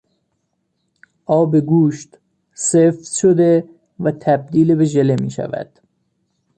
[1.25, 2.17] آب گوشت،
[2.53, 3.69] سفت شده
[3.99, 5.69] و تبدیل به ژله میشود.